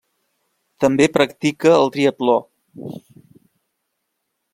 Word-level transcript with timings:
També 0.85 1.05
practica 1.17 1.73
el 1.81 1.91
triatló. 1.97 2.39